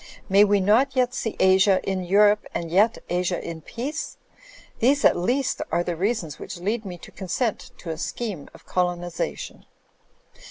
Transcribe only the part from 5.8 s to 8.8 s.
the reasons which lead me to consent to a scheme of